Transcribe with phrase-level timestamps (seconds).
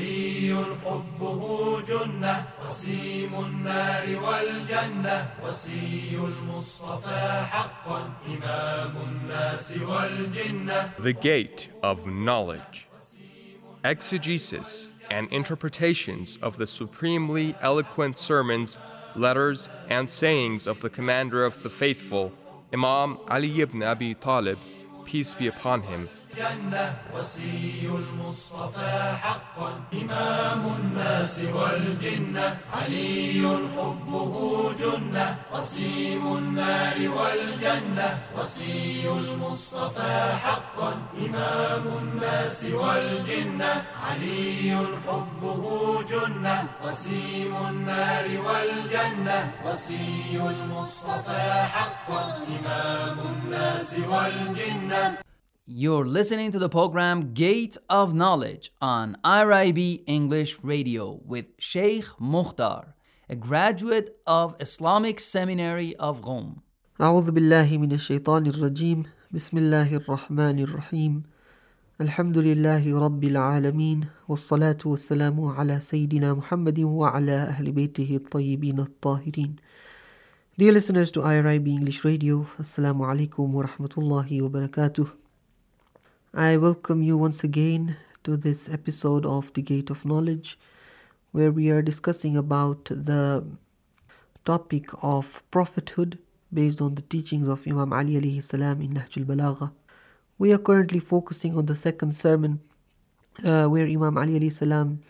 [0.00, 12.06] علي حبه جنة قسيم النار والجنة وسي المصطفى حقا إمام الناس والجنة The Gate of
[12.06, 12.86] Knowledge.
[13.84, 18.76] Exegesis and interpretations of the supremely eloquent sermons,
[19.14, 22.32] letters, and sayings of the Commander of the Faithful,
[22.72, 24.58] Imam Ali ibn Abi Talib,
[25.04, 29.69] peace be upon him, جنة وسي المصطفى حقا.
[29.93, 35.37] إمام الناس والجنة علي حبه جنة.
[35.53, 40.91] قسيم النار والجنة وسي المصطفى حقا.
[41.25, 44.77] إمام الناس والجنة علي
[45.07, 45.63] حبه
[46.09, 46.67] جنة.
[46.85, 52.45] قسيم النار والجنة وسي المصطفى حقا.
[52.47, 55.20] إمام الناس والجنة.
[55.67, 62.95] You're listening to the program Gate of Knowledge on IRIB English Radio with Sheikh Mukhtar,
[63.29, 66.61] a graduate of Islamic Seminary of Qom.
[67.01, 71.23] أعوذ بالله من الشيطان الرجيم بسم الله الرحمن الرحيم
[72.01, 79.55] الحمد لله رب العالمين والصلاة والسلام على سيدنا محمد وعلى أهل بيته الطيبين الطاهرين
[80.57, 85.20] Dear listeners to IRIB English Radio, Assalamu alaikum wa rahmatullahi wa barakatuh.
[86.33, 90.57] I welcome you once again to this episode of The Gate of Knowledge,
[91.33, 93.45] where we are discussing about the
[94.45, 96.19] topic of prophethood
[96.53, 99.73] based on the teachings of Imam Ali alayhi salam in Nahj al-Balagha.
[100.37, 102.61] We are currently focusing on the second sermon
[103.43, 105.01] uh, where Imam Ali alayhi salam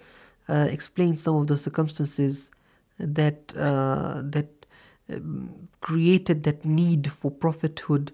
[0.49, 2.49] uh, explains some of the circumstances
[2.97, 4.65] that uh, that
[5.13, 8.11] um, created that need for prophethood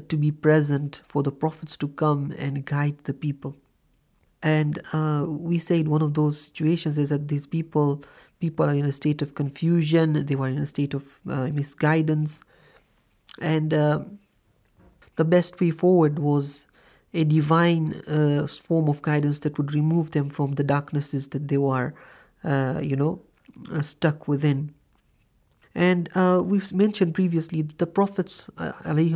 [0.00, 3.56] to be present for the prophets to come and guide the people.
[4.42, 8.02] And uh, we said one of those situations is that these people
[8.40, 12.42] people are in a state of confusion, they were in a state of uh, misguidance,
[13.40, 14.00] and uh,
[15.14, 16.66] the best way forward was
[17.14, 21.58] a divine uh, form of guidance that would remove them from the darknesses that they
[21.58, 21.94] were,
[22.42, 23.20] uh, you know,
[23.72, 24.74] uh, stuck within.
[25.74, 29.10] And uh, we've mentioned previously the prophets, uh, may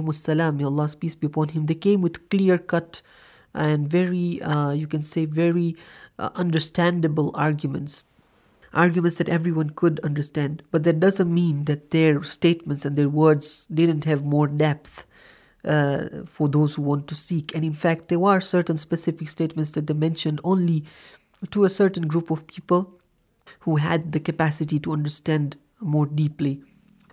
[0.65, 3.03] Allah's peace be upon him, they came with clear cut
[3.55, 5.77] and very, uh, you can say, very
[6.19, 8.05] uh, understandable arguments.
[8.73, 10.63] Arguments that everyone could understand.
[10.71, 15.07] But that doesn't mean that their statements and their words didn't have more depth
[15.65, 17.55] uh, for those who want to seek.
[17.55, 20.85] And in fact, there were certain specific statements that they mentioned only
[21.51, 22.99] to a certain group of people
[23.61, 26.63] who had the capacity to understand more deeply.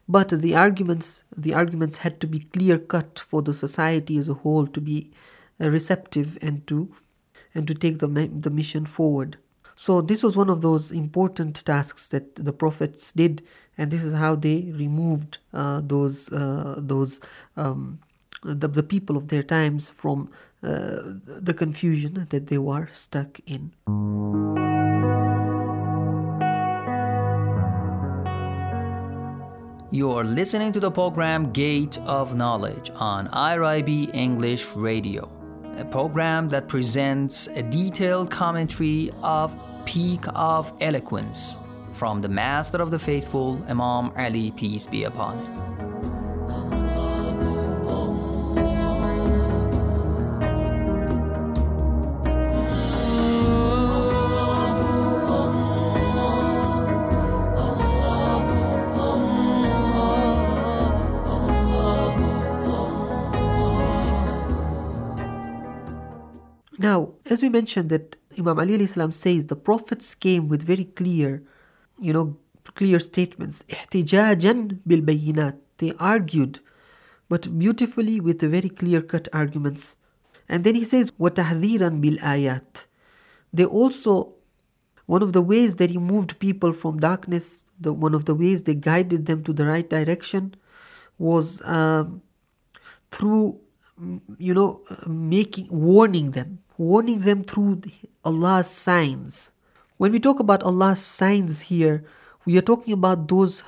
[0.07, 4.33] But the arguments, the arguments had to be clear cut for the society as a
[4.33, 5.11] whole to be
[5.61, 6.93] uh, receptive and to
[7.55, 9.37] and to take the the mission forward.
[9.75, 13.43] So this was one of those important tasks that the prophets did,
[13.77, 17.21] and this is how they removed uh, those uh, those
[17.57, 17.99] um,
[18.43, 20.29] the, the people of their times from
[20.63, 20.99] uh,
[21.41, 23.71] the confusion that they were stuck in.
[29.93, 35.29] You're listening to the program Gate of Knowledge on IRIB English Radio,
[35.77, 39.55] a program that presents a detailed commentary of
[39.85, 41.59] Peak of Eloquence
[41.91, 45.72] from the Master of the Faithful, Imam Ali, peace be upon him.
[67.32, 71.42] as we mentioned that Imam Ali alayhi salam says the prophets came with very clear,
[71.98, 72.36] you know,
[72.74, 73.64] clear statements.
[73.72, 75.58] احتجاجا بالبينات.
[75.78, 76.60] They argued,
[77.28, 79.96] but beautifully with very clear-cut arguments.
[80.48, 82.86] And then he says, وتحذيرا بالآيات.
[83.52, 84.34] They also,
[85.06, 88.62] one of the ways that he moved people from darkness, the one of the ways
[88.62, 90.54] they guided them to the right direction,
[91.18, 92.22] was um,
[93.10, 93.60] through
[94.38, 97.81] you know making warning them warning them through
[98.23, 99.51] Allah's signs
[99.97, 102.03] when we talk about Allah's signs here
[102.45, 103.63] we are talking about those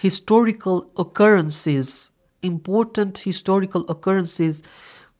[0.00, 2.10] historical occurrences
[2.42, 4.62] important historical occurrences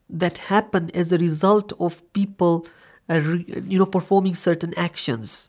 [0.09, 2.67] that happen as a result of people
[3.11, 5.49] uh, re- you know performing certain actions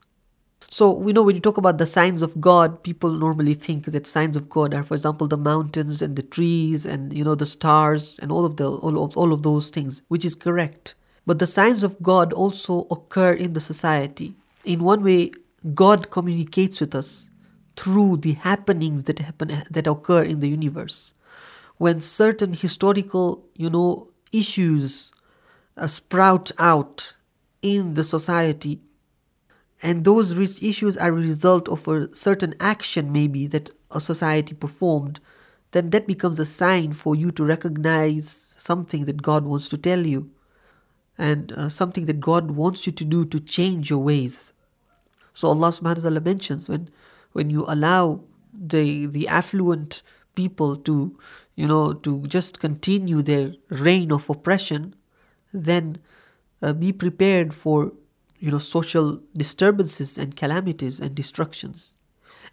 [0.71, 4.05] so we know when you talk about the signs of God, people normally think that
[4.05, 7.47] signs of God are, for example, the mountains and the trees and you know the
[7.47, 10.93] stars and all of the all of all of those things, which is correct.
[11.25, 14.35] But the signs of God also occur in the society.
[14.65, 15.31] in one way,
[15.73, 17.27] God communicates with us
[17.75, 21.13] through the happenings that happen that occur in the universe.
[21.77, 25.11] When certain historical, you know, issues
[25.77, 27.13] uh, sprout out
[27.61, 28.81] in the society,
[29.81, 35.21] and those issues are a result of a certain action, maybe that a society performed,
[35.71, 40.05] then that becomes a sign for you to recognize something that God wants to tell
[40.05, 40.31] you
[41.19, 44.53] and uh, something that God wants you to do to change your ways.
[45.33, 46.89] So Allah subhanahu wa ta'ala mentions when
[47.33, 48.23] when you allow
[48.53, 50.01] the the affluent
[50.33, 51.19] people to
[51.55, 54.95] you know to just continue their reign of oppression,
[55.53, 55.99] then
[56.61, 57.93] uh, be prepared for
[58.39, 61.95] you know social disturbances and calamities and destructions.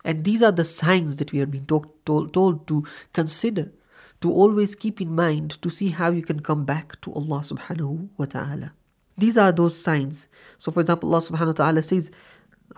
[0.05, 3.73] And these are the signs that we are being told, told to consider,
[4.22, 8.10] to always keep in mind to see how you can come back to Allah subhanahu
[8.18, 8.74] wa ta'ala.
[9.18, 10.28] These are those signs.
[10.58, 12.12] So for example, Allah subhanahu wa ta'ala says,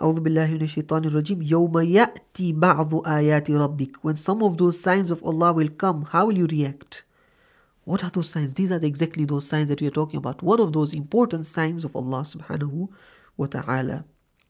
[0.00, 5.10] أعوذ بالله من الشيطان الرجيم يوم يأتي بعض آيات ربك When some of those signs
[5.10, 7.04] of Allah will come, how will you react?
[7.84, 8.54] What are those signs?
[8.54, 10.42] These are exactly those signs that we are talking about.
[10.42, 12.88] One of those important signs of Allah subhanahu
[13.36, 14.04] wa ta'ala.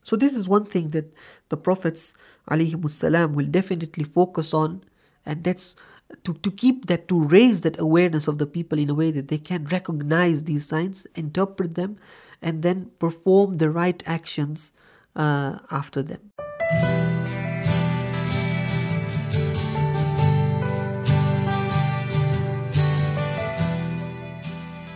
[0.04, 1.12] So this is one thing that
[1.48, 2.14] the Prophets
[2.48, 4.84] alayhi will definitely focus on
[5.26, 5.74] and that's
[6.23, 9.27] to, to keep that, to raise that awareness of the people in a way that
[9.27, 11.97] they can recognize these signs, interpret them,
[12.41, 14.71] and then perform the right actions
[15.15, 16.31] uh, after them.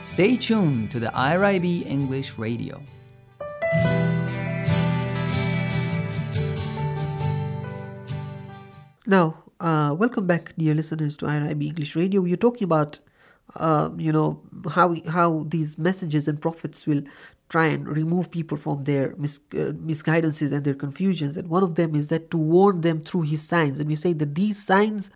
[0.03, 2.81] Stay tuned to the IRIB English Radio.
[9.05, 12.21] Now, uh, welcome back, dear listeners, to IRIB English Radio.
[12.21, 12.99] We're talking about,
[13.55, 17.01] uh, you know, how how these messages and prophets will
[17.47, 21.37] try and remove people from their mis- uh, misguidances and their confusions.
[21.37, 23.79] And one of them is that to warn them through his signs.
[23.79, 25.11] And we say that these signs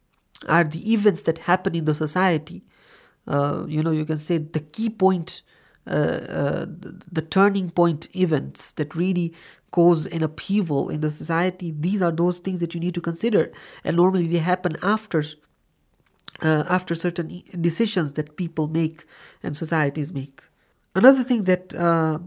[0.47, 2.63] are the events that happen in the society.
[3.27, 5.41] Uh, you know, you can say the key point,
[5.86, 9.34] the, the, turning point events that really
[9.72, 11.74] cause an upheaval in the society.
[11.76, 13.50] These are those things that you need to consider.
[13.84, 15.24] And normally they happen after.
[16.40, 19.04] Uh, after certain decisions that people make
[19.42, 20.42] and societies make.
[20.96, 22.18] Another thing that uh,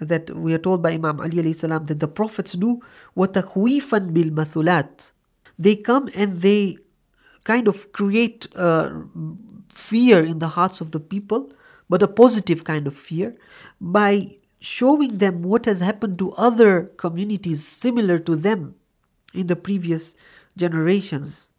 [0.00, 2.80] that we are told by Imam Ali alayhi salam that the prophets do
[3.16, 5.12] وَتَخْوِيفًا بِالْمَثُلَاتِ
[5.58, 6.78] They come and they
[7.44, 8.90] kind of create uh,
[9.68, 11.50] fear in the hearts of the people,
[11.89, 13.35] but a positive kind of fear,
[13.79, 18.75] by showing them what has happened to other communities similar to them
[19.33, 20.15] in the previous
[20.55, 21.49] generations.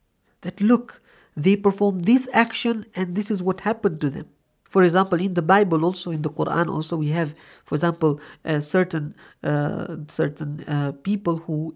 [0.43, 1.01] That look,
[1.37, 4.27] they performed this action and this is what happened to them.
[4.65, 7.35] For example, in the Bible, also in the Quran, also we have,
[7.65, 11.75] for example, uh, certain uh, certain uh, people who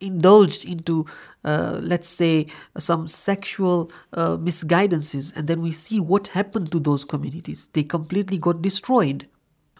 [0.00, 1.06] indulged into,
[1.44, 2.46] uh, let's say,
[2.78, 7.68] some sexual uh, misguidances, and then we see what happened to those communities.
[7.72, 9.28] They completely got destroyed.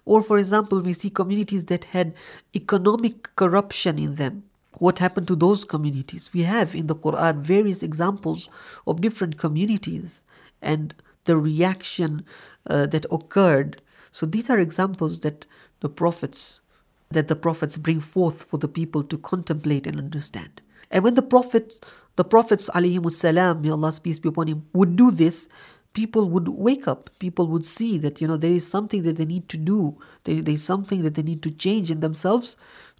[0.04, 2.14] Or, for example, we see communities that had
[2.54, 4.44] economic corruption in them.
[4.78, 6.30] What happened to those communities?
[6.32, 8.48] We have in the Quran various examples
[8.86, 10.22] of different communities
[10.62, 10.94] and
[11.24, 12.24] the reaction
[12.68, 13.82] uh, that occurred.
[14.10, 15.46] So these are examples that
[15.80, 16.60] the prophets
[17.10, 20.60] that the prophets bring forth for the people to contemplate and understand.
[20.90, 21.80] And when the prophets,
[22.16, 25.48] the prophets salam, may Allah's peace be upon him, would do this,
[25.92, 27.10] people would wake up.
[27.18, 29.98] People would see that you know there is something that they need to do.
[30.24, 32.56] There, there is something that they need to change in themselves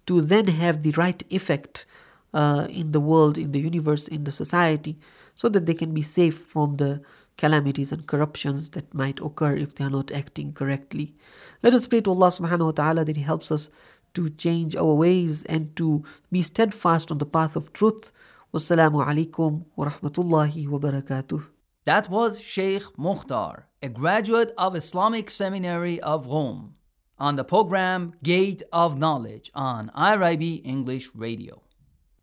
[0.07, 1.85] to then have the right effect
[2.33, 4.97] uh, in the world, in the universe, in the society,
[5.35, 7.01] so that they can be safe from the
[7.37, 11.13] calamities and corruptions that might occur if they are not acting correctly.
[11.63, 13.69] Let us pray to Allah subhanahu wa ta'ala that He helps us
[14.13, 18.11] to change our ways and to be steadfast on the path of truth.
[18.53, 21.47] Wassalamu alaikum wa rahmatullahi wa barakatuh.
[21.85, 26.73] That was Sheikh Mukhtar, a graduate of Islamic Seminary of Qom,
[27.17, 31.63] on the program Gate of Knowledge on IRIB English Radio.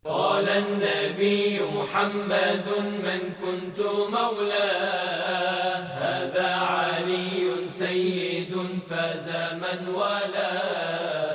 [0.05, 2.65] قال النبي محمد
[3.05, 3.79] من كنت
[4.11, 8.55] مولاه هذا علي سيد
[8.89, 9.29] فاز
[9.63, 11.28] من ولاه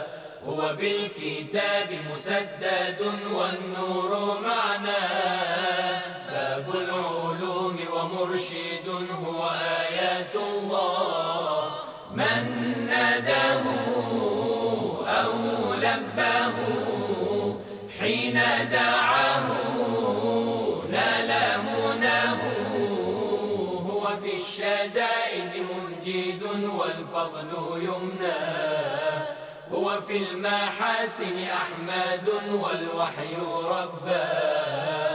[0.48, 8.88] هو بالكتاب مسدد والنور معناه باب العلوم ومرشد
[9.26, 11.72] هو آيات الله.
[12.16, 13.64] من ناداه
[15.08, 15.34] أو
[15.74, 16.54] لباه
[18.00, 18.40] حين
[18.72, 19.48] دعاه
[20.92, 21.32] نال
[21.66, 22.42] مناه.
[23.90, 28.93] هو في الشدائد منجد والفضل يمناه
[30.04, 35.13] وفي المحاسن أحمد والوحي رباه.